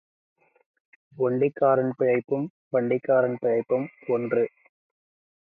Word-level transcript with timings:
ஒண்டிக்காரன் 1.17 1.93
பிழைப்பும் 1.99 2.47
வண்டிக்காரன் 2.69 3.37
பிழைப்பும் 3.41 3.87
ஒன்று. 4.07 4.45